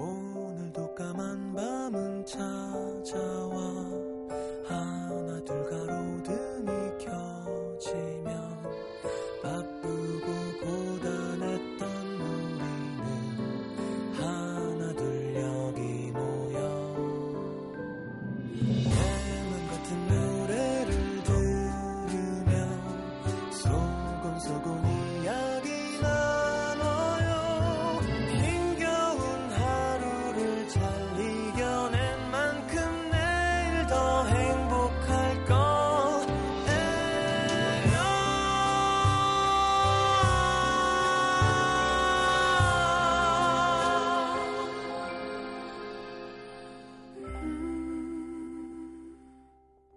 [0.00, 3.58] 오늘도 까만 밤은 찾아와.
[4.64, 8.49] 하나 둘 가로등이 켜지면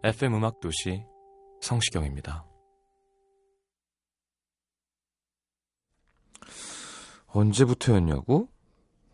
[0.06, 1.06] FM 음악 도시
[1.62, 2.46] 성시경입니다.
[7.28, 8.50] 언제부터였냐고?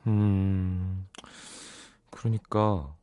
[0.08, 1.08] 음,
[2.10, 2.96] 그러니까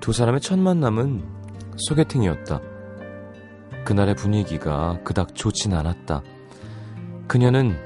[0.00, 1.22] 두 사람의 첫 만남은
[1.76, 2.75] 소개팅이었다.
[3.86, 6.22] 그날의 분위기가 그닥 좋진 않았다.
[7.28, 7.78] 그녀는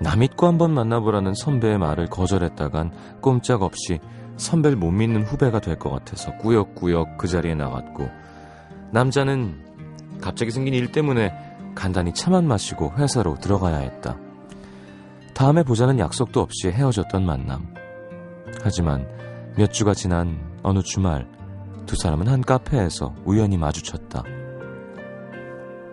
[0.00, 3.98] 남잇고 한번 만나보라는 선배의 말을 거절했다간 꼼짝없이
[4.36, 8.08] 선배를 못 믿는 후배가 될 것 같아서 꾸역꾸역 그 자리에 나갔고
[8.92, 9.64] 남자는
[10.20, 11.32] 갑자기 생긴 일 때문에
[11.74, 14.16] 간단히 차만 마시고 회사로 들어가야 했다.
[15.34, 17.74] 다음에 보자는 약속도 없이 헤어졌던 만남.
[18.62, 19.08] 하지만
[19.56, 21.26] 몇 주가 지난 어느 주말
[21.86, 24.22] 두 사람은 한 카페에서 우연히 마주쳤다.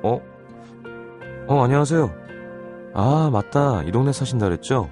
[0.06, 0.22] 어?
[1.48, 2.14] 어, 안녕하세요.
[2.94, 3.82] 아, 맞다.
[3.84, 4.88] 이 동네 사신다 그랬죠?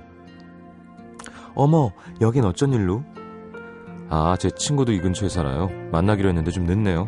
[1.53, 3.03] 어머, 여긴 어쩐 일로?
[4.09, 5.69] 아, 제 친구도 이 근처에 살아요.
[5.91, 7.07] 만나기로 했는데 좀 늦네요.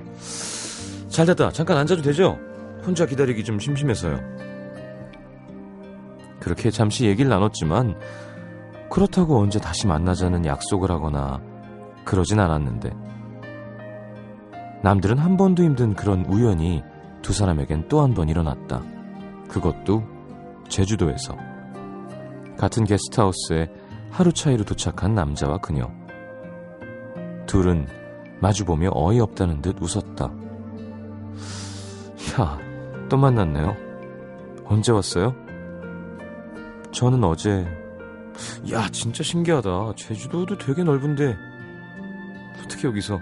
[1.09, 1.51] 잘 됐다.
[1.51, 2.37] 잠깐 앉아도 되죠?
[2.85, 4.19] 혼자 기다리기 좀 심심해서요.
[6.39, 7.97] 그렇게 잠시 얘기를 나눴지만,
[8.91, 11.41] 그렇다고 언제 다시 만나자는 약속을 하거나
[12.05, 12.91] 그러진 않았는데,
[14.83, 16.83] 남들은 한 번도 힘든 그런 우연이
[17.25, 18.83] 두 사람에겐 또 한 번 일어났다.
[19.47, 20.03] 그것도
[20.69, 21.35] 제주도에서.
[22.55, 23.67] 같은 게스트하우스에
[24.11, 25.89] 하루 차이로 도착한 남자와 그녀.
[27.47, 27.87] 둘은
[28.41, 30.31] 마주보며 어이없다는 듯 웃었다.
[32.39, 32.59] 야,
[33.09, 33.75] 또 만났네요.
[34.65, 35.33] 언제 왔어요?
[36.91, 37.65] 저는 어제.
[38.71, 39.93] 야, 진짜 신기하다.
[39.95, 41.35] 제주도도 되게 넓은데.
[42.63, 43.19] 어떻게 여기서.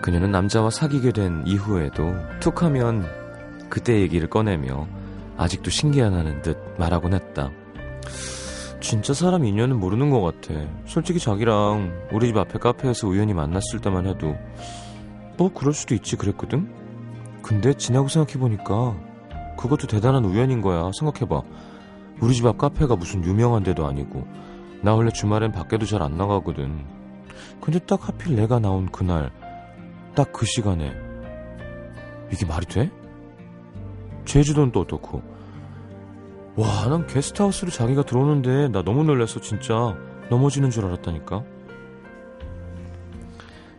[0.00, 3.06] 그녀는 남자와 사귀게 된 이후에도 툭 하면
[3.68, 4.86] 그때 얘기를 꺼내며
[5.36, 7.50] 아직도 신기하다는 듯 말하곤 했다.
[8.80, 10.54] 진짜 사람 인연은 모르는 것 같아.
[10.86, 14.36] 솔직히 자기랑 우리 집 앞에 카페에서 우연히 만났을 때만 해도
[15.36, 16.72] 뭐 그럴 수도 있지 그랬거든?
[17.42, 18.96] 근데 지나고 생각해보니까
[19.58, 20.90] 그것도 대단한 우연인 거야.
[20.98, 21.42] 생각해봐.
[22.20, 24.26] 우리 집 앞 카페가 무슨 유명한 데도 아니고
[24.82, 26.84] 나 원래 주말엔 밖에도 잘 안 나가거든.
[27.60, 29.30] 근데 딱 하필 내가 나온 그날
[30.14, 30.92] 딱 그 시간에
[32.32, 32.90] 이게 말이 돼?
[34.24, 35.22] 제주도는 또 어떻고?
[36.56, 39.96] 와 난 게스트하우스로 자기가 들어오는데 나 너무 놀랐어 진짜.
[40.30, 41.42] 넘어지는 줄 알았다니까.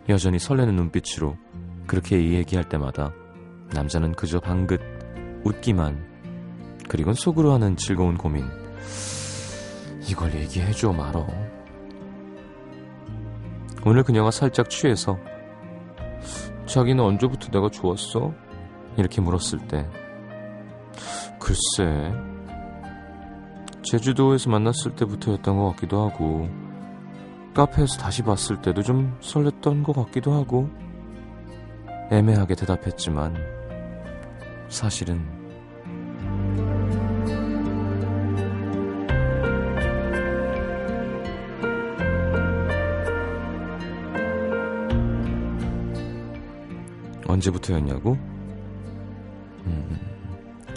[0.09, 1.37] 여전히 설레는 눈빛으로
[1.87, 3.13] 그렇게 얘기할 때마다
[3.73, 4.81] 남자는 그저 방긋
[5.45, 6.09] 웃기만
[6.89, 8.45] 그리곤 속으로 하는 즐거운 고민.
[10.09, 11.25] 이걸 얘기해줘 말어.
[13.85, 15.17] 오늘 그녀가 살짝 취해서
[16.71, 18.31] 자기는 언제부터 내가 좋았어?
[18.95, 19.89] 이렇게 물었을 때
[21.37, 22.13] 글쎄
[23.83, 26.47] 제주도에서 만났을 때부터였던 것 같기도 하고
[27.53, 30.69] 카페에서 다시 봤을 때도 좀 설렜던 것 같기도 하고
[32.09, 33.35] 애매하게 대답했지만
[34.69, 35.40] 사실은
[47.41, 48.13] 언제부터였냐고?
[49.65, 49.99] 음,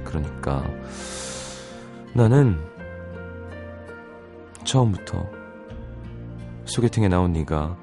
[0.04, 0.64] 그러니까
[2.14, 2.58] 나는
[4.64, 5.26] 처음부터
[6.64, 7.76] 소개팅에 나온 네가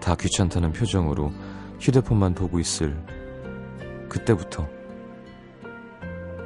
[0.00, 1.32] 다 귀찮다는 표정으로
[1.80, 2.96] 휴대폰만 보고 있을
[4.08, 4.68] 그때부터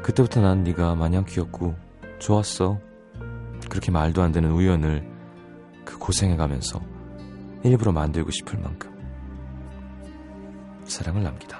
[0.02, 1.76] 그때부터 난 네가 마냥 귀엽고
[2.18, 2.78] 좋았어.
[3.68, 5.08] 그렇게 말도 안 되는 우연을
[5.84, 6.80] 그 고생해가면서
[7.62, 8.90] 일부러 만들고 싶을 만큼
[10.84, 11.59] 사랑을 남기다.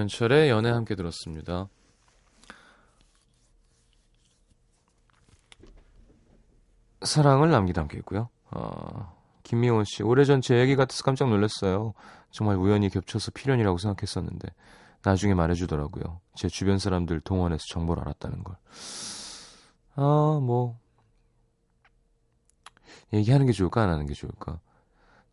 [0.00, 1.68] 김현철의 연애 함께 들었습니다.
[7.02, 8.28] 사랑을 남기다 함께 있고요.
[8.50, 11.92] 어, 김미원 씨, 오래전 제 얘기 같아서 깜짝 놀랐어요.
[12.30, 14.48] 정말 우연히 겹쳐서 필연이라고 생각했었는데
[15.02, 16.20] 나중에 말해주더라고요.
[16.34, 18.56] 제 주변 사람들 동원해서 정보를 알았다는 걸.
[19.96, 20.78] 아, 뭐
[23.12, 24.60] 얘기하는 게 좋을까 안 하는 게 좋을까?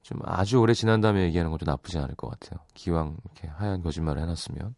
[0.07, 2.65] 좀 아주 오래 지난 다음에 얘기하는 것도 나쁘지 않을 것 같아요.
[2.73, 4.73] 기왕 이렇게 하얀 거짓말을 해놨으면.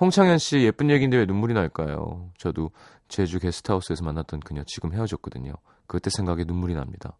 [0.00, 2.32] 홍창현 씨 예쁜 얘기인데 왜 눈물이 날까요?
[2.36, 2.72] 저도
[3.06, 5.52] 제주 게스트하우스에서 만났던 그녀 지금 헤어졌거든요.
[5.86, 7.16] 그때 생각에 눈물이 납니다.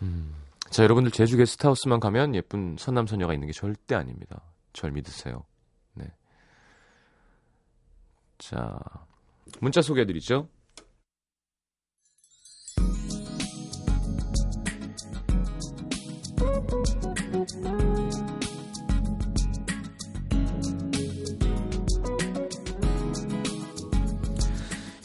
[0.00, 0.36] 음.
[0.70, 4.40] 자, 여러분들 제주 게스트하우스만 가면 예쁜 선남선녀가 있는 게 절대 아닙니다.
[4.72, 5.44] 절 믿으세요.
[5.92, 6.10] 네.
[8.38, 8.78] 자,
[9.60, 10.48] 문자 소개해드리죠.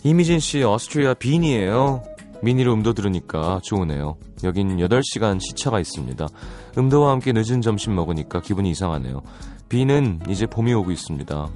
[0.04, 2.04] 이미진 씨 어스트리아 빈이에요.
[2.44, 4.18] 미니로 음도 들으니까 좋으네요.
[4.44, 6.28] 여긴 8시간 시차가 있습니다.
[6.78, 9.22] 음도와 함께 늦은 점심 먹으니까 기분이 이상하네요.
[9.70, 11.50] 비는 이제 봄이 오고 있습니다.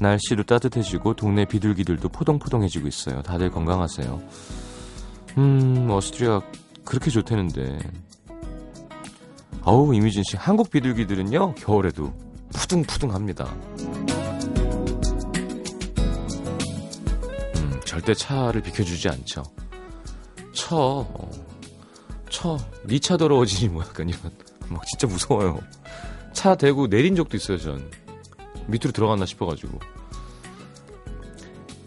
[0.00, 3.20] 날씨도 따뜻해지고 동네 비둘기들도 포동포동해지고 있어요.
[3.22, 4.22] 다들 건강하세요.
[5.38, 6.40] 음, 어스트리아
[6.84, 7.78] 그렇게 좋다는데.
[9.64, 12.12] 어우, 이미진 씨, 한국 비둘기들은요, 겨울에도
[12.54, 13.46] 푸둥푸둥합니다.
[17.98, 19.42] 절대 차를 비켜주지 않죠.
[20.52, 21.30] 쳐, 어,
[22.30, 22.56] 쳐,
[22.86, 24.20] 니 차 더러워지니 뭐 약간 이런,
[24.68, 25.58] 막 진짜 무서워요.
[26.32, 27.90] 차 대고 내린 적도 있어요, 전.
[28.68, 29.80] 밑으로 들어갔나 싶어가지고.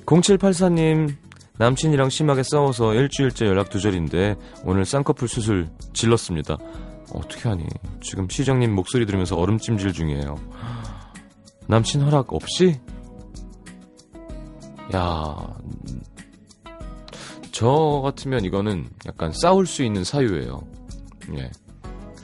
[0.06, 1.16] 0784님,
[1.58, 4.36] 남친이랑 심하게 싸워서 일주일째 연락 두절인데
[4.66, 6.58] 오늘 쌍꺼풀 수술 질렀습니다.
[7.14, 7.66] 어떻게 하니?
[8.02, 10.36] 지금 시정님 목소리 들으면서 얼음찜질 중이에요.
[11.68, 12.82] 남친 허락 없이?
[14.94, 15.58] 야,
[17.62, 20.64] 저 같으면 이거는 약간 싸울 수 있는 사유예요.
[21.38, 21.52] 예.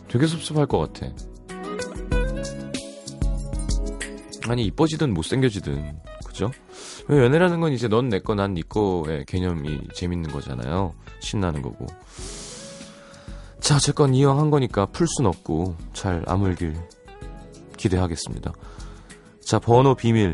[0.07, 1.13] 되게 섭섭할 것 같아.
[4.49, 5.95] 아니, 이뻐지든 못생겨지든,
[6.25, 6.49] 그죠?
[7.07, 10.95] 왜 연애라는 건 이제 넌 내 거, 난 네 거의 개념이 재밌는 거잖아요.
[11.19, 11.85] 신나는 거고.
[13.59, 16.75] 자, 어쨌건 이왕 한 거니까 풀 순 없고 잘 아물길
[17.77, 18.53] 기대하겠습니다.
[19.45, 20.33] 자, 번호 비밀.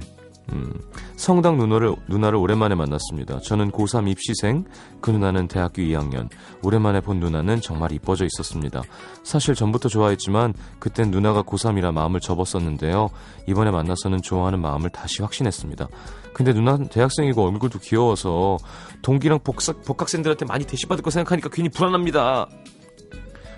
[0.52, 0.74] 음,
[1.16, 3.40] 성당 누나를, 누나를 오랜만에 만났습니다.
[3.40, 4.66] 저는 고3 입시생,
[5.00, 6.28] 그 누나는 대학교 2학년.
[6.62, 8.82] 오랜만에 본 누나는 정말 이뻐져 있었습니다.
[9.24, 13.10] 사실 전부터 좋아했지만 그땐 누나가 고3이라 마음을 접었었는데요.
[13.48, 15.88] 이번에 만나서는 좋아하는 마음을 다시 확신했습니다.
[16.34, 18.58] 근데 누나는 대학생이고 얼굴도 귀여워서
[19.02, 22.48] 동기랑 복사, 복학생들한테 많이 대시받을 거 생각하니까 괜히 불안합니다.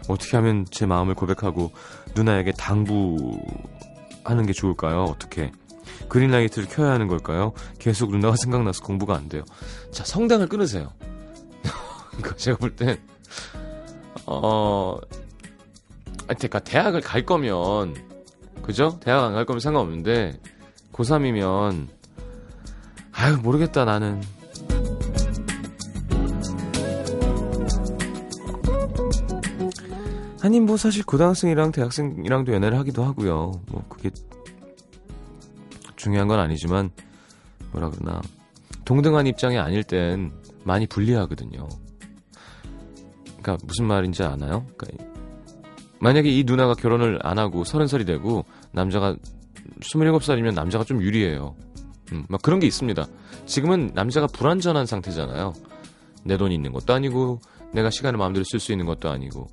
[0.08, 1.72] 어떻게 하면 제 마음을 고백하고
[2.16, 5.04] 누나에게 당부하는 게 좋을까요?
[5.06, 5.52] 어떻게?
[6.10, 7.54] 그린라이트를 켜야 하는 걸까요?
[7.80, 9.44] 계속 누나가 생각나서 공부가 안 돼요.
[9.92, 10.92] 자, 성당을 끊으세요.
[12.38, 12.98] 제가 볼 땐,
[14.26, 14.98] 어,
[16.28, 17.96] 그러니까 대학을 갈 거면,
[18.64, 19.00] 그죠?
[19.02, 20.40] 대학 안 갈 거면 상관없는데,
[20.94, 21.88] 고3이면,
[23.12, 24.22] 아유, 모르겠다, 나는.
[30.42, 33.62] 아니 뭐 사실 고등학생이랑 대학생이랑도 연애를 하기도 하고요.
[33.68, 34.12] 뭐 그게
[36.06, 36.92] 중요한 건 아니지만
[37.72, 38.22] 뭐라 그러나
[38.86, 40.32] 동등한 입장이 아닐 땐
[40.64, 41.68] 많이 불리하거든요.
[43.26, 44.68] 그러니까 무슨 말인지 아나요?
[44.78, 45.04] 그러니까
[46.00, 49.16] 만약에 이 누나가 결혼을 안 하고 서른 살이 되고 남자가
[49.80, 51.56] 27살이면 남자가 좀 유리해요.
[52.12, 53.04] 음, 막 그런 게 있습니다.
[53.48, 55.54] 지금은 남자가 불완전한 상태잖아요.
[56.24, 57.42] 내 돈이 있는 것도 아니고
[57.74, 59.48] 내가 시간을 마음대로 쓸 수 있는 것도 아니고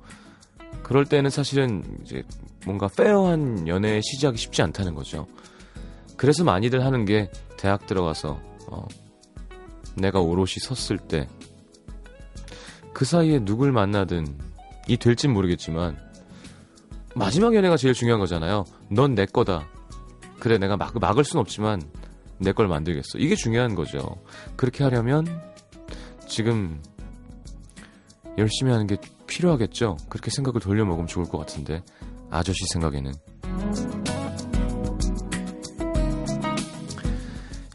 [0.83, 2.21] 그럴 때는 사실은 이제
[2.63, 5.25] 뭔가 페어한 연애의 시작이 쉽지 않다는 거죠.
[6.17, 8.87] 그래서 많이들 하는 게 대학 들어가서 어,
[9.95, 11.27] 내가 오롯이 섰을 때
[12.93, 14.37] 그 사이에 누굴 만나든
[14.87, 15.97] 이 될진 모르겠지만
[17.15, 18.65] 마지막 연애가 제일 중요한 거잖아요.
[18.89, 19.67] 넌 내 거다.
[20.39, 21.81] 그래, 내가 막, 막을 순 없지만
[22.37, 23.17] 내 걸 만들겠어.
[23.17, 24.21] 이게 중요한 거죠.
[24.55, 25.25] 그렇게 하려면
[26.27, 26.81] 지금
[28.37, 29.97] 열심히 하는 게 필요하겠죠.
[30.09, 31.81] 그렇게 생각을 돌려먹으면 좋을 것 같은데
[32.29, 33.13] 아저씨 생각에는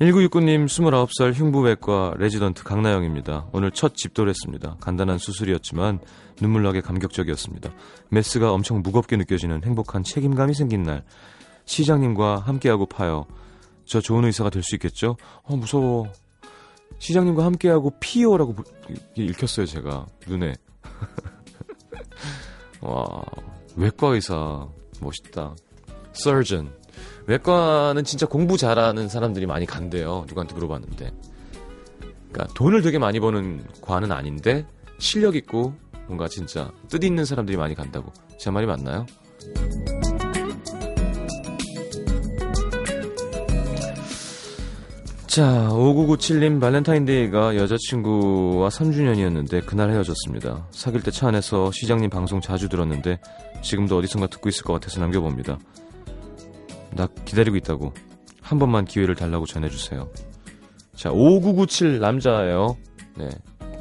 [0.00, 3.48] 1969님 29살 흉부외과 레지던트 강나영입니다.
[3.52, 4.76] 오늘 첫 집도를 했습니다.
[4.80, 5.98] 간단한 수술이었지만
[6.40, 7.70] 눈물나게 감격적이었습니다.
[8.10, 11.04] 메스가 엄청 무겁게 느껴지는 행복한 책임감이 생긴 날.
[11.64, 13.26] 시장님과 함께하고 파요.
[13.86, 15.16] 저 좋은 의사가 될 수 있겠죠?
[15.42, 16.06] 어, 무서워.
[16.98, 18.54] 시장님과 함께하고 피요라고
[19.16, 20.06] 읽혔어요, 제가.
[20.28, 20.54] 눈에.
[22.80, 23.20] 와,
[23.76, 24.68] 외과 의사.
[25.00, 25.56] 멋있다.
[26.14, 26.70] surgeon.
[27.28, 30.24] 외과는 진짜 공부 잘하는 사람들이 많이 간대요.
[30.28, 31.12] 누구한테 물어봤는데.
[32.32, 34.66] 그러니까 돈을 되게 많이 버는 과는 아닌데
[34.98, 35.74] 실력 있고
[36.06, 38.12] 뭔가 진짜 뜻 있는 사람들이 많이 간다고.
[38.38, 39.04] 제 말이 맞나요?
[45.26, 50.66] 자, 5997님 발렌타인데이가 여자친구와 3주년이었는데 그날 헤어졌습니다.
[50.70, 53.20] 사귈 때 차 안에서 시장님 방송 자주 들었는데
[53.62, 55.58] 지금도 어디선가 듣고 있을 것 같아서 남겨봅니다.
[56.92, 57.92] 나 기다리고 있다고.
[58.40, 60.08] 한 번만 기회를 달라고 전해주세요.
[60.94, 62.76] 자, 5997 남자예요.
[63.16, 63.28] 네.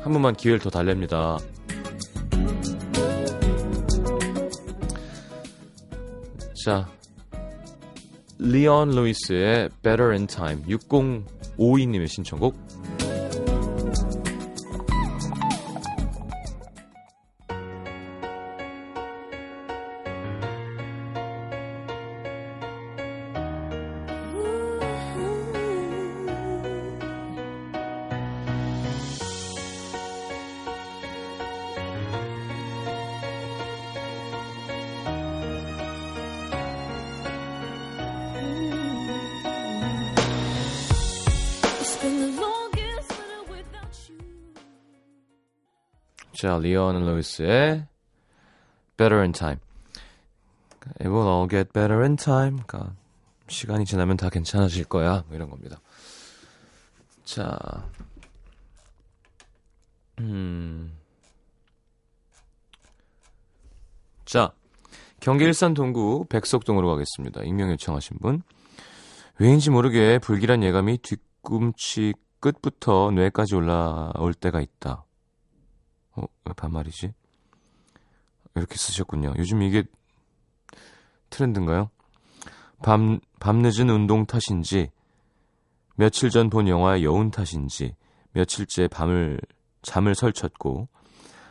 [0.02, 1.38] 한 번만 기회를 더 달랍니다.
[6.66, 6.88] 자,
[8.40, 12.67] 리온 루이스의 Better in Time 6052님의 신청곡
[46.38, 47.88] 자, 리온 루이스의
[48.96, 49.60] Better in Time.
[51.00, 52.62] It will all get better in time.
[52.67, 52.94] 그러니까
[53.48, 55.24] 시간이 지나면 다 괜찮아질 거야.
[55.25, 55.82] 뭐 이런 겁니다.
[57.25, 57.58] 자,
[60.20, 60.96] 음,
[64.25, 64.51] 자,
[65.20, 67.41] 경기 일산 동구 백석동으로 가겠습니다.
[67.46, 68.44] 익명 요청하신 분.
[69.39, 75.07] 왜인지 모르게 불길한 예감이 뒤꿈치 끝부터 뇌까지 올라올 때가 있다.
[76.18, 77.14] 어, 왜 반말이지?
[78.56, 79.34] 이렇게 쓰셨군요.
[79.38, 79.84] 요즘 이게
[81.30, 81.90] 트렌드인가요?
[82.84, 84.92] 밤, 밤늦은 운동 탓인지,
[85.96, 87.96] 며칠 전 본 영화의 여운 탓인지,
[88.34, 89.40] 며칠째 밤을,
[89.82, 90.88] 잠을 설쳤고,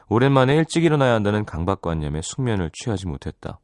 [0.08, 3.58] 오랜만에 일찍 일어나야 한다는 강박관념에 숙면을 취하지 못했다.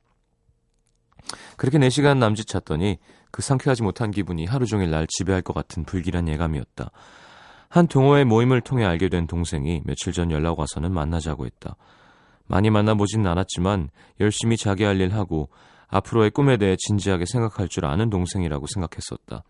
[1.57, 2.99] 그렇게 4시간 남짓 잤더니
[3.31, 6.91] 그 상쾌하지 못한 기분이 하루 종일 날 지배할 것 같은 불길한 예감이었다.
[7.73, 11.77] 한 동호회 모임을 통해 알게 된 동생이 며칠 전 연락 와서는 만나자고 했다.
[12.47, 13.89] 많이 만나보진 않았지만
[14.21, 15.49] 열심히 자기 할 일 하고
[15.89, 19.43] 앞으로의 꿈에 대해 진지하게 생각할 줄 아는 동생이라고 생각했었다.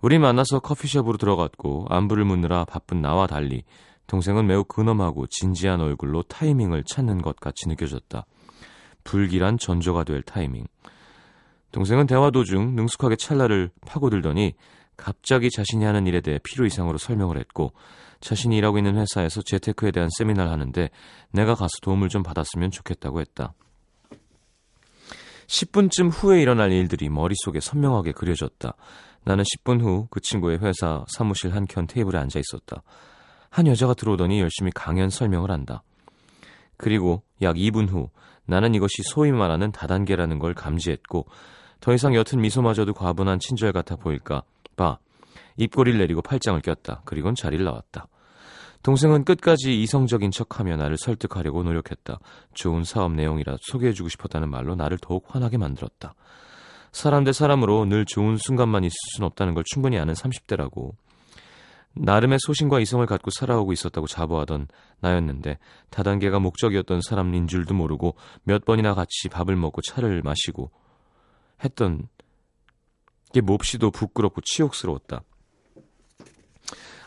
[0.00, 3.62] 우리 만나서 커피숍으로 들어갔고 안부를 묻느라 바쁜 나와 달리
[4.08, 8.26] 동생은 매우 근엄하고 진지한 얼굴로 타이밍을 찾는 것 같이 느껴졌다.
[9.04, 10.66] 불길한 전조가 될 타이밍.
[11.70, 14.54] 동생은 대화 도중 능숙하게 찰나를 파고들더니
[14.96, 17.72] 갑자기 자신이 하는 일에 대해 필요 이상으로 설명을 했고
[18.20, 20.90] 자신이 일하고 있는 회사에서 재테크에 대한 세미나를 하는데
[21.30, 23.54] 내가 가서 도움을 좀 받았으면 좋겠다고 했다.
[25.46, 28.74] 10분쯤 후에 일어날 일들이 머릿속에 선명하게 그려졌다.
[29.24, 32.82] 나는 10분 후 그 친구의 회사 사무실 한 켠 테이블에 앉아 있었다.
[33.50, 35.82] 한 여자가 들어오더니 열심히 강연 설명을 한다.
[36.76, 38.08] 그리고 약 2분 후
[38.46, 41.26] 나는 이것이 소위 말하는 다단계라는 걸 감지했고
[41.80, 44.42] 더 이상 옅은 미소마저도 과분한 친절 같아 보일까
[44.76, 44.98] 봐
[45.56, 47.02] 입꼬리를 내리고 팔짱을 꼈다.
[47.04, 48.08] 그리곤 자리를 나왔다.
[48.82, 52.18] 동생은 끝까지 이성적인 척하며 나를 설득하려고 노력했다.
[52.52, 56.14] 좋은 사업 내용이라 소개해주고 싶었다는 말로 나를 더욱 환하게 만들었다.
[56.92, 60.92] 사람 대 사람으로 늘 좋은 순간만 있을 순 없다는 걸 충분히 아는 30대라고.
[61.96, 64.66] 나름의 소신과 이성을 갖고 살아오고 있었다고 자부하던
[65.00, 65.58] 나였는데
[65.90, 70.70] 다단계가 목적이었던 사람인 줄도 모르고 몇 번이나 같이 밥을 먹고 차를 마시고
[71.64, 72.08] 했던
[73.34, 75.22] 게 몹시도 부끄럽고 치욕스러웠다.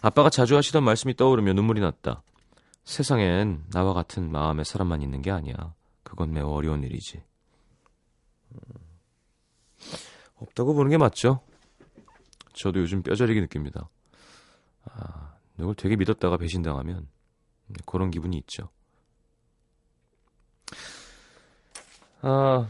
[0.02, 2.22] 아빠가 자주 하시던 말씀이 떠오르며 눈물이 났다.
[2.84, 5.74] 세상엔 나와 같은 마음의 사람만 있는 게 아니야.
[6.04, 7.24] 그건 매우 어려운 일이지.
[8.52, 8.60] 음.
[10.36, 11.42] 없다고 보는 게 맞죠?
[12.54, 13.90] 저도 요즘 뼈저리게 느낍니다.
[14.86, 17.08] 아, 누굴 되게 믿었다가 배신당하면
[17.86, 18.70] 그런 기분이 있죠.
[22.22, 22.70] 아,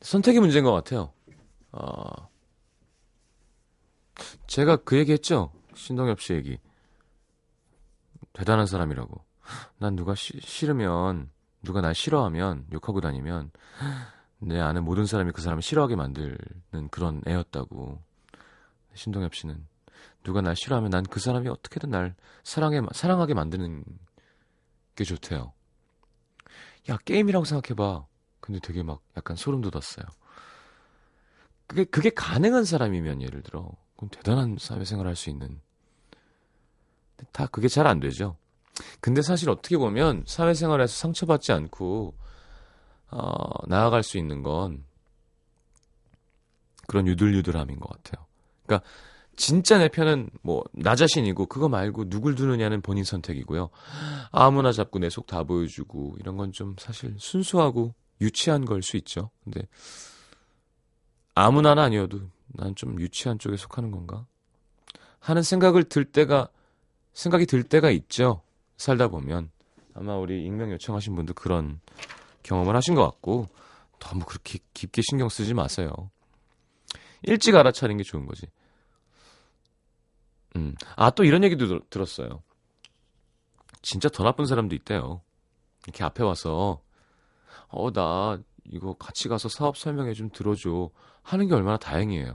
[0.00, 1.12] 선택의 문제인 것 같아요.
[1.72, 2.28] 아,
[4.46, 5.52] 제가 그 얘기 했죠?
[5.74, 6.58] 신동엽 씨 얘기.
[8.32, 9.24] 대단한 사람이라고.
[9.78, 11.30] 난 누가 시, 싫으면,
[11.62, 13.50] 누가 날 싫어하면, 욕하고 다니면,
[14.38, 16.38] 내 아는 모든 사람이 그 사람을 싫어하게 만드는
[16.90, 18.00] 그런 애였다고.
[18.94, 19.66] 신동엽 씨는.
[20.22, 22.14] 누가 날 싫어하면 난 그 사람이 어떻게든 날
[22.44, 23.84] 사랑해, 사랑하게 만드는
[24.94, 25.52] 게 좋대요.
[26.90, 28.06] 야, 게임이라고 생각해봐.
[28.40, 30.06] 근데 되게 막 약간 소름 돋았어요.
[31.66, 33.70] 그게, 그게 가능한 사람이면 예를 들어.
[33.96, 35.60] 그럼 대단한 사회생활 할 수 있는.
[37.32, 38.36] 다 그게 잘 안 되죠.
[39.00, 42.14] 근데 사실 어떻게 보면 사회생활에서 상처받지 않고,
[43.10, 44.84] 어, 나아갈 수 있는 건
[46.86, 48.26] 그런 유들유들함인 것 같아요.
[48.66, 48.88] 그러니까
[49.36, 53.70] 진짜 내 편은 뭐 나 자신이고 그거 말고 누굴 두느냐는 본인 선택이고요.
[54.32, 59.30] 아무나 잡고 내 속 다 보여주고 이런 건 좀 사실 순수하고 유치한 걸 수 있죠.
[59.44, 59.62] 근데
[61.34, 64.26] 아무나는 아니어도 난 좀 유치한 쪽에 속하는 건가?
[65.20, 66.48] 하는 생각을 들 때가
[67.12, 68.42] 생각이 들 때가 있죠.
[68.76, 69.50] 살다 보면
[69.94, 71.80] 아마 우리 익명 요청하신 분도 그런
[72.42, 73.46] 경험을 하신 것 같고
[73.98, 75.90] 너무 그렇게 깊게 신경 쓰지 마세요.
[77.22, 78.46] 일찍 알아차리는 게 좋은 거지.
[80.56, 80.74] 음.
[80.96, 82.42] 아, 또 이런 얘기도 들, 들었어요.
[83.82, 85.20] 진짜 더 나쁜 사람도 있대요.
[85.84, 86.80] 이렇게 앞에 와서,
[87.68, 90.90] 어, 나 이거 같이 가서 사업 설명회 좀 들어줘.
[91.22, 92.32] 하는 게 얼마나 다행이에요.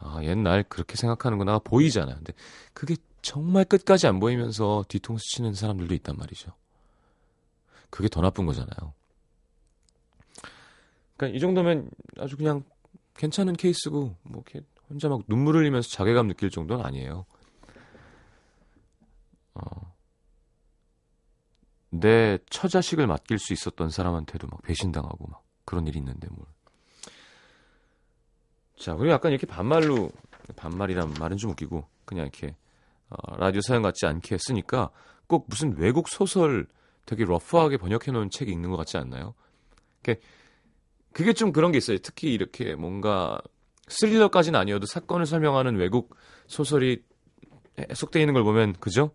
[0.00, 2.14] 아, 옛날 그렇게 생각하는구나 보이잖아.
[2.14, 2.32] 근데
[2.72, 6.52] 그게 정말 끝까지 안 보이면서 뒤통수 치는 사람들도 있단 말이죠.
[7.90, 8.94] 그게 더 나쁜 거잖아요.
[11.16, 12.62] 그러니까 이 정도면 아주 그냥
[13.16, 17.26] 괜찮은 케이스고 뭐 이렇게 혼자 막 눈물 흘리면서 자괴감 느낄 정도는 아니에요.
[19.54, 19.97] 어.
[21.90, 26.46] 내 처자식을 맡길 수 있었던 사람한테도 막 배신당하고 막 그런 일이 있는데 뭘.
[28.76, 30.10] 자, 그리고 약간 이렇게 반말로
[30.56, 32.56] 반말이란 말은 좀 웃기고 그냥 이렇게
[33.10, 34.90] 어, 라디오 사연 같지 않게 쓰니까
[35.26, 36.66] 꼭 무슨 외국 소설
[37.06, 39.34] 되게 러프하게 번역해 놓은 책이 있는 것 같지 않나요?
[40.02, 40.20] 그게,
[41.12, 41.98] 그게 좀 그런 게 있어요.
[41.98, 43.40] 특히 이렇게 뭔가
[43.88, 46.14] 스릴러까지는 아니어도 사건을 설명하는 외국
[46.46, 47.02] 소설이
[47.78, 49.12] 해석되어 있는 걸 보면 그죠?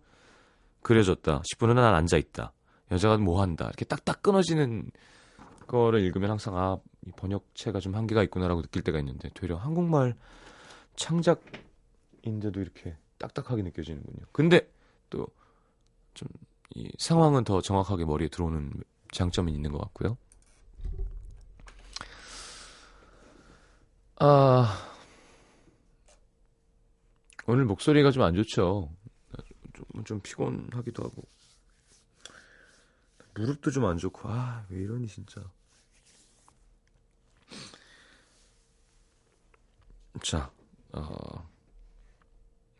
[0.82, 1.42] 그려졌다.
[1.42, 2.52] 10분은 난 앉아 있다.
[2.90, 3.66] 여자가 뭐 한다.
[3.66, 4.90] 이렇게 딱딱 끊어지는
[5.66, 10.14] 거를 읽으면 항상 아, 이 번역체가 좀 한계가 있구나라고 느낄 때가 있는데 되려 한국말
[10.96, 14.26] 창작인데도 이렇게 딱딱하게 느껴지는군요.
[14.32, 14.68] 근데
[15.10, 15.26] 또
[16.14, 16.28] 좀
[16.76, 18.72] 이 상황은 더 정확하게 머리에 들어오는
[19.12, 20.16] 장점이 있는 것 같고요.
[24.18, 24.76] 아,
[27.46, 28.90] 오늘 목소리가 좀 안 좋죠.
[29.74, 31.22] 좀, 좀 피곤하기도 하고.
[33.34, 35.42] 무릎도 좀 안 좋고, 아, 왜 이러니, 진짜.
[40.22, 40.50] 자,
[40.92, 41.48] 어,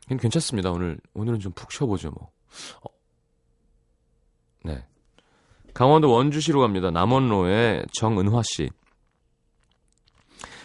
[0.08, 0.70] 괜찮습니다.
[0.70, 2.30] 오늘, 오늘은 좀 푹 쉬어보죠, 뭐.
[2.82, 2.88] 어,
[4.62, 4.86] 네.
[5.74, 6.90] 강원도 원주시로 갑니다.
[6.90, 8.70] 남원로의 정은화 씨.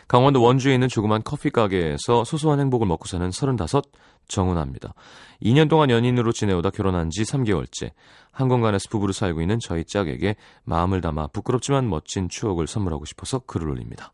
[0.10, 3.82] 강원도 원주에 있는 조그만 커피 가게에서 소소한 행복을 먹고 사는 35
[4.28, 4.96] 정은아입니다.
[5.44, 7.92] 2년 동안 연인으로 지내오다 결혼한 지 3개월째.
[8.32, 13.70] 한 공간에서 부부로 살고 있는 저희 짝에게 마음을 담아 부끄럽지만 멋진 추억을 선물하고 싶어서 글을
[13.70, 14.12] 올립니다.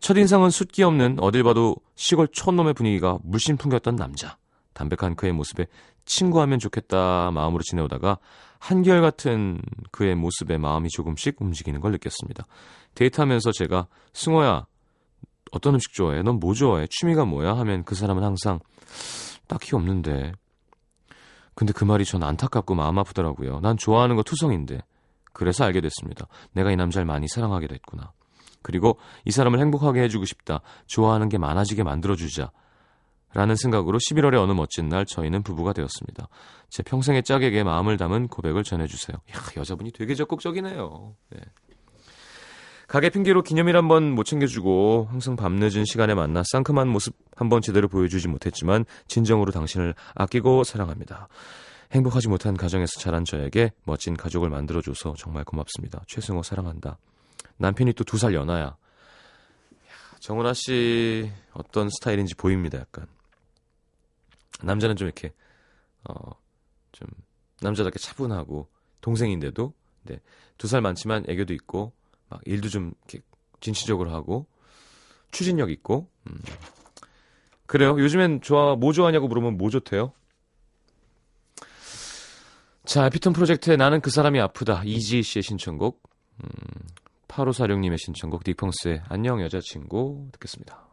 [0.00, 4.36] 첫인상은 숫기 없는 어딜 봐도 시골 촌놈의 분위기가 물씬 풍겼던 남자.
[4.74, 5.66] 담백한 그의 모습에
[6.04, 8.18] 친구하면 좋겠다 마음으로 지내오다가
[8.58, 12.46] 한결같은 그의 모습에 마음이 조금씩 움직이는 걸 느꼈습니다.
[12.94, 14.66] 데이트하면서 제가 승호야
[15.52, 16.22] 어떤 음식 좋아해?
[16.22, 16.86] 넌 뭐 좋아해?
[16.88, 17.56] 취미가 뭐야?
[17.58, 18.60] 하면 그 사람은 항상
[19.46, 20.32] 딱히 없는데.
[21.54, 23.60] 근데 그 말이 전 안타깝고 마음 아프더라고요.
[23.60, 24.80] 난 좋아하는 거 투성인데.
[25.32, 26.26] 그래서 알게 됐습니다.
[26.52, 28.12] 내가 이 남자를 많이 사랑하게 됐구나.
[28.62, 30.60] 그리고 이 사람을 행복하게 해주고 싶다.
[30.86, 32.50] 좋아하는 게 많아지게 만들어주자.
[33.32, 36.28] 라는 생각으로 11월의 어느 멋진 날 저희는 부부가 되었습니다.
[36.68, 39.16] 제 평생의 짝에게 마음을 담은 고백을 전해주세요.
[39.16, 41.14] 야, 여자분이 되게 적극적이네요.
[41.30, 41.40] 네.
[42.90, 48.26] 가게 핑계로 기념일 한번 못 챙겨주고 항상 밤늦은 시간에 만나 쌍큼한 모습 한번 제대로 보여주지
[48.26, 51.28] 못했지만 진정으로 당신을 아끼고 사랑합니다.
[51.92, 56.02] 행복하지 못한 가정에서 자란 저에게 멋진 가족을 만들어줘서 정말 고맙습니다.
[56.08, 56.98] 최승호 사랑한다.
[57.58, 58.76] 남편이 또 두 살 연하야.
[60.18, 62.78] 정은아 씨 어떤 스타일인지 보입니다.
[62.78, 63.06] 약간
[64.64, 65.32] 남자는 좀 이렇게
[66.08, 66.32] 어
[66.90, 67.06] 좀
[67.62, 68.66] 남자답게 차분하고
[69.00, 69.72] 동생인데도
[70.02, 70.18] 네,
[70.58, 71.92] 두 살 많지만 애교도 있고
[72.30, 73.24] 막 일도 좀 이렇게
[73.60, 74.46] 진취적으로 하고
[75.30, 76.40] 추진력 있고 음.
[77.66, 77.96] 그래요.
[77.98, 80.12] 요즘엔 좋아 뭐 좋아하냐고 물으면 뭐 좋대요.
[82.84, 84.82] 자, 에피톤 프로젝트의 나는 그 사람이 아프다.
[84.84, 86.02] 이지희 씨의 신청곡.
[86.42, 86.48] 음,
[87.28, 90.89] 8546님의 신청곡 딕펑스의 안녕 여자친구 듣겠습니다.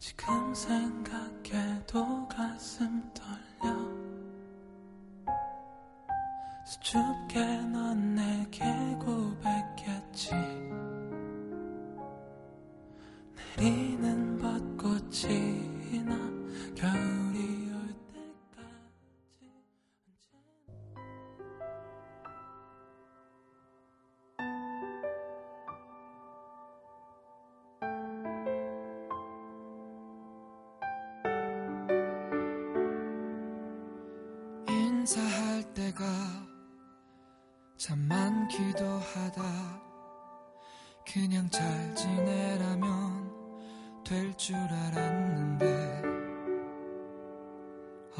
[0.00, 3.76] 지금 생각해도 가슴 떨려.
[6.64, 6.98] 수줍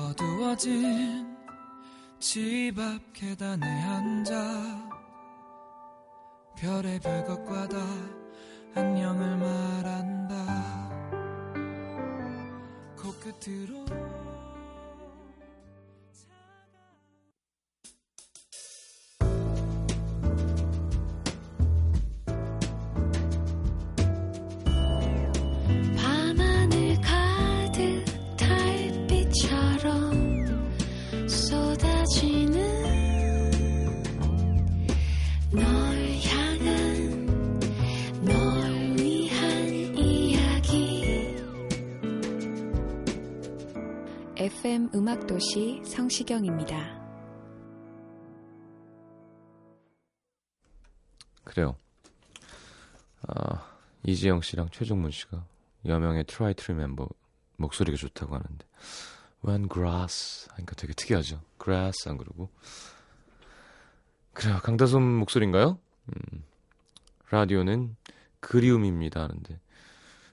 [0.00, 1.36] 어두워진
[2.18, 4.90] 집 앞 계단에 앉아
[6.56, 7.78] 별의 별 것과 다
[8.74, 10.36] 안녕을 말한다.
[12.96, 13.84] 코끝으로
[44.92, 46.98] 음악도시 성시경입니다.
[51.44, 51.76] 그래요.
[53.28, 55.46] 아, 이지영 씨랑 최종문 씨가
[55.86, 57.08] 여명의 to Remember
[57.56, 58.66] 목소리가 좋다고 하는데
[59.46, 61.40] When Grass 하니까 되게 특이하죠.
[61.62, 62.50] Grass 안 그러고
[64.32, 64.58] 그래요.
[64.58, 65.78] 강다솜 목소리인가요?
[66.08, 66.44] 음,
[67.30, 67.96] 라디오는
[68.40, 69.60] 그리움입니다 하는데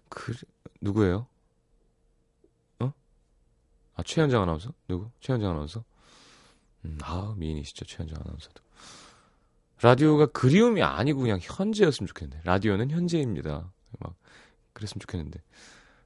[0.10, 0.34] 그
[0.82, 1.28] 누구예요?
[3.98, 4.02] 어?
[4.02, 4.72] 아 최현정 아나운서?
[4.88, 5.10] 누구?
[5.20, 5.84] 최현정 아나운서?
[6.86, 8.62] 음, 아 미인이시죠 최현정 아나운서도.
[9.82, 13.72] 라디오가 그리움이 아니고 그냥 현재였으면 좋겠는데 라디오는 현재입니다.
[14.00, 14.16] 막
[14.74, 15.42] 그랬으면 좋겠는데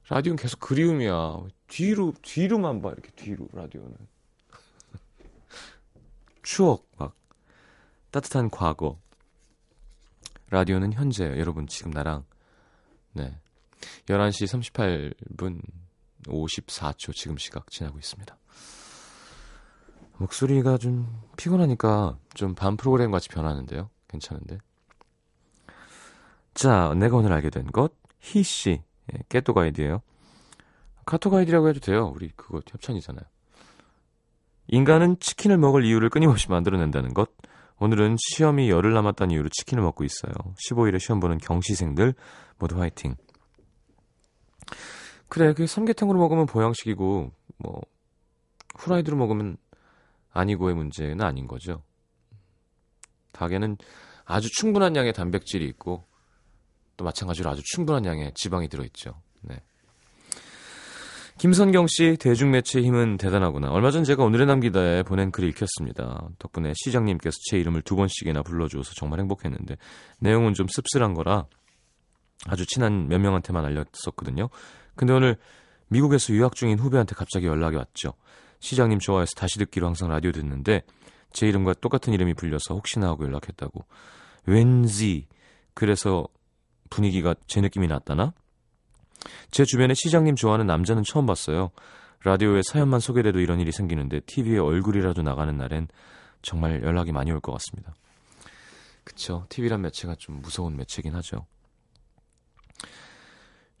[0.08, 1.44] 라디오는 계속 그리움이야.
[1.68, 3.96] 뒤로 뒤로만 봐 이렇게 뒤로 라디오는
[6.42, 7.14] 추억 막
[8.10, 8.98] 따뜻한 과거
[10.50, 11.38] 라디오는 현재예요.
[11.38, 12.24] 여러분 지금 나랑
[13.12, 13.38] 네
[14.06, 14.46] 11시
[15.26, 15.62] 38분
[16.26, 18.36] 54초 지금 시각 지나고 있습니다.
[20.18, 23.90] 목소리가 좀 피곤하니까 좀밤 프로그램 같이 변하는데요.
[24.08, 24.58] 괜찮은데.
[26.54, 28.82] 자, 내가 오늘 알게 된 것, 희씨,
[29.12, 30.02] 예, 깨또 가이드예요.
[31.04, 32.12] 카톡 가이드라고 해도 돼요.
[32.14, 33.24] 우리 그거 협찬이잖아요.
[34.68, 37.30] 인간은 치킨을 먹을 이유를 끊임없이 만들어낸다는 것.
[37.78, 40.32] 오늘은 시험이 열흘 남았다는 이유로 치킨을 먹고 있어요.
[40.68, 42.14] 15일에 시험 보는 경시생들
[42.58, 43.16] 모두 화이팅.
[45.32, 47.80] 그래, 그 삼계탕으로 먹으면 보양식이고, 뭐,
[48.76, 49.56] 후라이드로 먹으면
[50.30, 51.82] 아니고의 문제는 아닌 거죠.
[53.32, 53.78] 닭에는
[54.26, 56.04] 아주 충분한 양의 단백질이 있고
[56.98, 59.22] 또 마찬가지로 아주 충분한 양의 지방이 들어있죠.
[59.40, 59.62] 네.
[61.38, 63.70] 김선경 씨 대중매체의 힘은 대단하구나.
[63.70, 66.28] 얼마 전 제가 오늘의 남기다에 보낸 글을 읽혔습니다.
[66.40, 69.78] 덕분에 시장님께서 제 이름을 두 번씩이나 불러주어서 정말 행복했는데
[70.18, 71.46] 내용은 좀 씁쓸한 거라
[72.46, 74.50] 아주 친한 몇 명한테만 알렸었거든요.
[74.94, 75.36] 근데 오늘
[75.88, 78.14] 미국에서 유학 중인 후배한테 갑자기 연락이 왔죠.
[78.60, 80.82] 시장님 좋아해서 다시 듣기로 항상 라디오 듣는데
[81.32, 83.84] 제 이름과 똑같은 이름이 불려서 혹시나 하고 연락했다고.
[84.46, 85.26] 왠지
[85.74, 86.26] 그래서
[86.90, 88.32] 분위기가 제 느낌이 났다나?
[89.50, 91.70] 제 주변에 시장님 좋아하는 남자는 처음 봤어요.
[92.24, 95.88] 라디오에 사연만 소개돼도 이런 일이 생기는데 TV에 얼굴이라도 나가는 날엔
[96.42, 97.94] 정말 연락이 많이 올 것 같습니다.
[99.04, 99.46] 그쵸.
[99.48, 101.46] TV란 매체가 좀 무서운 매체긴 하죠.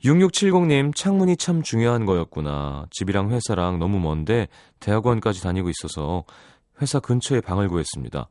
[0.04, 2.86] 6670님, 창문이 참 중요한 거였구나.
[2.90, 4.48] 집이랑 회사랑 너무 먼데
[4.80, 6.24] 대학원까지 다니고 있어서
[6.80, 8.28] 회사 근처에 방을 구했습니다.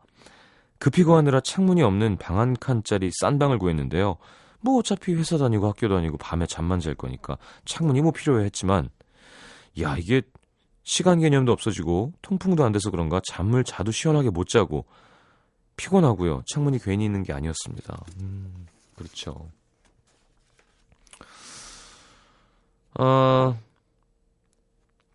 [0.79, 4.17] 급히 구하느라 창문이 없는 방 한 칸짜리 싼 방을 구했는데요.
[4.59, 8.89] 뭐 어차피 회사 다니고 학교 다니고 밤에 잠만 잘 거니까 창문이 뭐 필요해 했지만
[9.79, 10.21] 야 이게
[10.83, 14.85] 시간 개념도 없어지고 통풍도 안 돼서 그런가 잠을 자도 시원하게 못 자고
[15.77, 16.43] 피곤하고요.
[16.47, 17.97] 창문이 괜히 있는 게 아니었습니다.
[18.19, 19.49] 음, 그렇죠.
[22.99, 23.57] 어,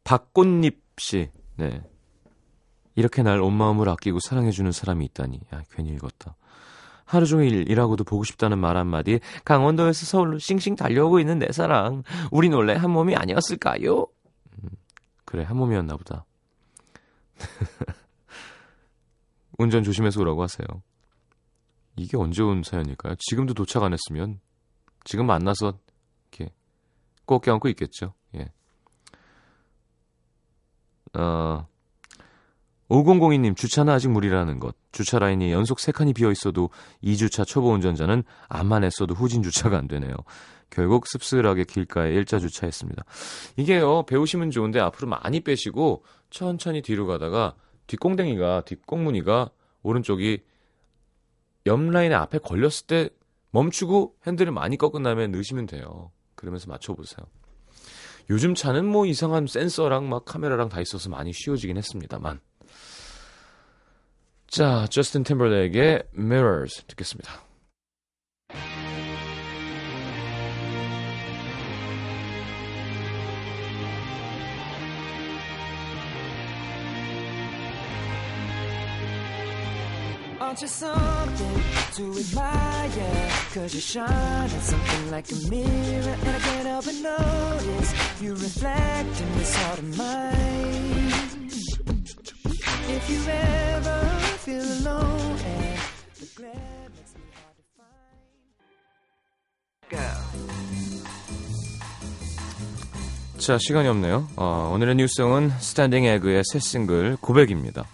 [0.04, 1.82] 박꽃잎 씨, 네.
[2.94, 5.40] 이렇게 날 온 마음을 아끼고 사랑해주는 사람이 있다니.
[5.54, 6.36] 야, 괜히 읽었다.
[7.04, 12.02] 하루 종일 일하고도 보고 싶다는 말 한마디에 강원도에서 서울로 싱싱 달려오고 있는 내 사랑.
[12.30, 14.06] 우린 원래 한 몸이 아니었을까요?
[14.62, 14.68] 음,
[15.24, 16.24] 그래, 한 몸이었나 보다.
[19.58, 20.66] 운전 조심해서 오라고 하세요.
[21.96, 23.14] 이게 언제 온 사연일까요?
[23.18, 24.40] 지금도 도착 안 했으면
[25.04, 25.78] 지금 만나서
[27.26, 28.14] 꼭 껴안고 있겠죠.
[28.34, 28.50] 예.
[31.14, 31.66] 어,
[32.88, 34.76] 5002님 주차는 아직 무리라는 것.
[34.92, 36.70] 주차 라인이 연속 3칸이 비어 있어도
[37.02, 40.14] 2주차 초보 운전자는 암만 했어도 후진 주차가 안 되네요.
[40.70, 43.04] 결국 씁쓸하게 길가에 일자 주차했습니다.
[43.56, 44.04] 이게요.
[44.04, 47.54] 배우시면 좋은데 앞으로 많이 빼시고 천천히 뒤로 가다가
[47.86, 49.50] 뒷공댕이가 뒷공무니가
[49.82, 50.42] 오른쪽이
[51.66, 53.10] 옆 라인에 앞에 걸렸을 때
[53.50, 56.10] 멈추고 핸들을 많이 꺾은 다음에 넣으시면 돼요.
[56.46, 57.26] 그러면서 맞춰보세요.
[58.30, 62.40] 요즘 차는 뭐 이상한 센서랑 막 카메라랑 다 있어서 많이 쉬워지긴 했습니다만.
[64.46, 67.45] 자, 저스틴 팀벌레이크의 Mirrors 듣겠습니다.
[80.46, 81.62] Aren't you something
[81.96, 83.30] to admire?
[83.52, 88.30] Cause you shine at something like a mirror And I can't help but notice You
[88.30, 91.10] reflect in this heart of mine
[92.94, 93.98] If you ever
[94.46, 95.80] feel alone And
[96.14, 98.06] the glare makes me hard to find
[99.90, 100.22] Girl
[103.38, 104.28] 자, 시간이 없네요.
[104.36, 107.84] 어, 오늘의 new song은 스탠딩 에그의 새 싱글 고백입니다.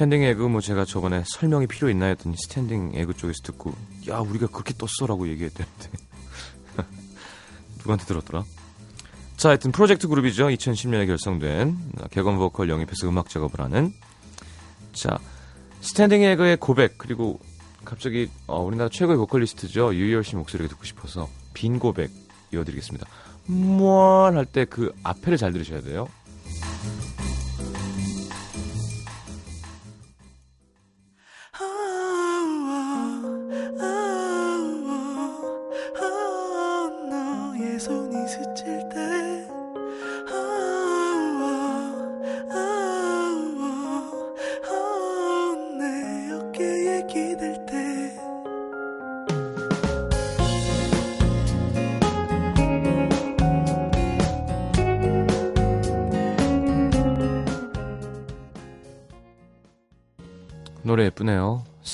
[0.00, 3.74] 스탠딩 에그 뭐 제가 저번에 설명이 필요 있나 했더니 스탠딩 에그 쪽에서 듣고
[4.08, 5.90] 야 우리가 그렇게 떴어라고 얘기했대는데.
[7.76, 8.44] 누구한테 들었더라?
[9.36, 10.46] 자 하여튼 프로젝트 그룹이죠.
[10.46, 11.76] 2010년에 결성된
[12.12, 13.92] 객원 보컬 영입해서 음악 작업을 하는.
[14.94, 15.18] 자
[15.82, 17.38] 스탠딩 에그의 고백 그리고
[17.84, 19.94] 갑자기 어, 우리나라 최고의 보컬리스트죠.
[19.94, 22.10] 유희열 씨 목소리가 듣고 싶어서 빈 고백
[22.54, 23.06] 이어드리겠습니다.
[23.44, 26.08] 뭘할때 그 앞에를 잘 들으셔야 돼요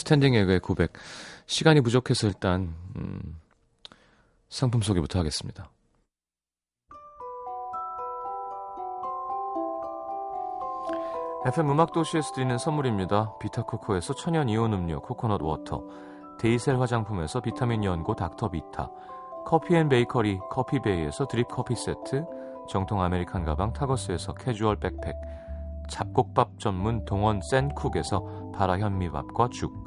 [0.06, 0.92] 스탠딩 에그의 고백.
[1.46, 3.40] 시간이 부족해서 일단 음,
[4.48, 5.68] 상품 소개부터 하겠습니다.
[11.44, 13.36] FM 음악 도시에서 드리는 선물입니다.
[13.40, 15.82] 비타코코에서 천연 이온 음료 코코넛 워터,
[16.38, 18.90] 데이셀 화장품에서 비타민 연고 닥터 비타,
[19.44, 22.24] 커피 and 베이커리 커피베이에서 드립 커피 세트,
[22.68, 25.16] 정통 American 가방 타거스에서 캐주얼 백팩,
[25.88, 29.85] 잡곡밥 전문 동원 센쿡에서 발아 현미밥과 죽,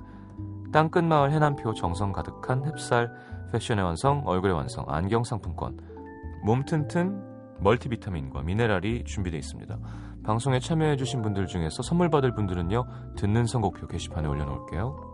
[0.71, 3.09] 땅끝 마을 해남표 정성 가득한 햅쌀
[3.51, 5.77] 패션의 완성 얼굴의 완성 안경 상품권,
[6.43, 7.21] 몸 튼튼
[7.59, 9.77] 멀티비타민과 미네랄이 준비되어 있습니다.
[10.23, 12.85] 방송에 참여해주신 분들 중에서 선물 받을 분들은요
[13.17, 15.09] 듣는 선곡표 게시판에 올려놓을게요.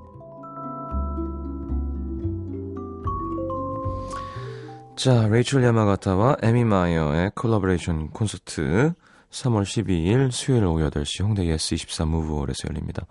[4.95, 8.93] 자, 레이첼 야마가타와 에미 마이어의 콜라보레이션 콘서트
[9.29, 13.05] 3월 12일 수요일 오후 8시 홍대 예스24 무브홀에서 열립니다.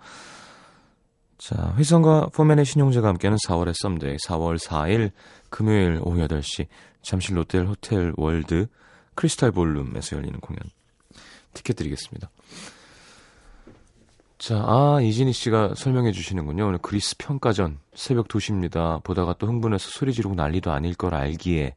[1.37, 5.11] 자, 휘성과 포맨의 신용재가 함께하는 4월의 썸데이 4월 4일
[5.49, 6.67] 금요일 오후 8시
[7.01, 8.67] 잠실 롯데 호텔 월드
[9.15, 10.59] 크리스탈 볼룸에서 열리는 공연
[11.53, 12.29] 티켓 드리겠습니다.
[14.37, 16.67] 자, 아, 이진희 씨가 설명해 주시는군요.
[16.67, 19.03] 오늘 그리스 평가전 새벽 2시입니다.
[19.03, 21.75] 보다가 또 흥분해서 소리 지르고 난리도 아닐 걸 알기에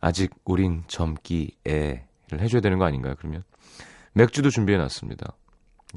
[0.00, 2.02] 아직 우린 젊기에를
[2.32, 3.14] 해줘야 되는 거 아닌가요?
[3.18, 3.42] 그러면
[4.12, 5.34] 맥주도 준비해 놨습니다.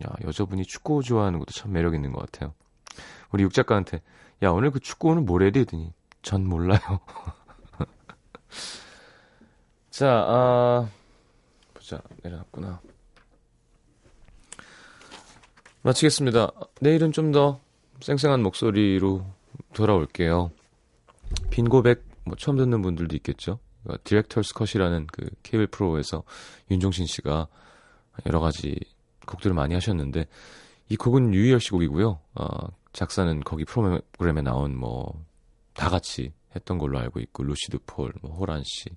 [0.06, 2.54] 야, 여자분이 축구 좋아하는 것도 참 매력 있는 것 같아요.
[3.32, 4.02] 우리 육 작가한테
[4.44, 6.80] 야, 오늘 그 축구 오늘 뭐래 되더니 전 몰라요.
[9.90, 10.90] 자, 아
[11.74, 12.02] 보자.
[12.24, 12.82] 내려놨구나.
[15.82, 16.52] 마치겠습니다.
[16.82, 17.60] 내일은 좀더
[18.02, 19.26] 쌩쌩한 목소리로
[19.74, 20.52] 돌아올게요.
[21.50, 23.60] 빈 고백 뭐 처음 듣는 분들도 있겠죠.
[23.84, 26.24] 그러니까 디렉터스 컷이라는 그 케이블 프로에서
[26.70, 27.48] 윤종신 씨가
[28.26, 28.78] 여러 가지
[29.30, 30.26] 곡들을 많이 하셨는데
[30.90, 32.20] 이 곡은 유희열 씨 곡이고요.
[32.36, 32.48] 어,
[32.94, 35.30] 작사는 거기 프로그램에 나온 뭐
[35.80, 38.90] 다 같이 했던 걸로 알고 있고 루시드 폴, 뭐 호란 씨.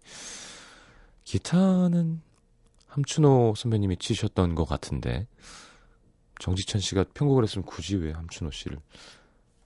[1.23, 2.21] 기타는
[2.89, 5.29] 함춘호 선배님이 치셨던 것 같은데
[6.41, 8.79] 정지찬 씨가 편곡을 했으면 굳이 왜 함춘호 씨를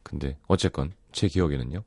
[0.03, 1.83] 근데 어쨌건 제 기억에는요.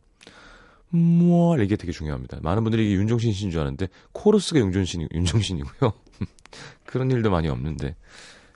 [0.89, 2.39] 뭐 이게 되게 중요합니다.
[2.41, 5.93] 많은 분들이 이게 윤종신 씨인 줄 아는데 코러스가 윤종신 윤종신이고요.
[6.87, 7.95] 그런 일도 많이 없는데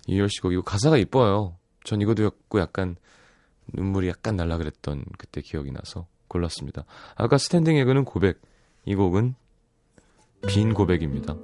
[0.07, 1.55] 이열 씨 곡이고 가사가 이뻐요.
[1.83, 2.95] 전 이거 듣고 약간
[3.73, 6.85] 눈물이 약간 날라 그랬던 그때 기억이 나서 골랐습니다.
[7.15, 8.41] 아까 스탠딩 에그는 고백,
[8.85, 9.35] 이 곡은
[10.47, 11.35] 빈 고백입니다.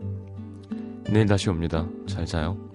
[1.11, 1.87] 내일 다시 옵니다.
[2.07, 2.68] 잘 자요.